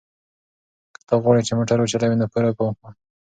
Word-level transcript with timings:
که 0.93 1.01
ته 1.07 1.13
غواړې 1.23 1.41
چې 1.47 1.53
موټر 1.59 1.77
وچلوې 1.79 2.15
نو 2.21 2.25
پوره 2.31 2.51
پام 2.57 2.71
کوه. 2.79 2.89